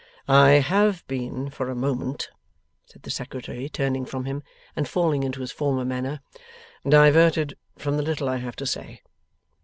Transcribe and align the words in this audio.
'I 0.27 0.49
have 0.67 1.05
been 1.05 1.51
for 1.51 1.69
a 1.69 1.75
moment,' 1.75 2.31
said 2.87 3.03
the 3.03 3.11
Secretary, 3.11 3.69
turning 3.69 4.03
from 4.03 4.25
him 4.25 4.41
and 4.75 4.87
falling 4.87 5.21
into 5.21 5.41
his 5.41 5.51
former 5.51 5.85
manner, 5.85 6.21
'diverted 6.83 7.55
from 7.77 7.97
the 7.97 8.01
little 8.03 8.27
I 8.27 8.37
have 8.37 8.55
to 8.55 8.65
say. 8.65 9.03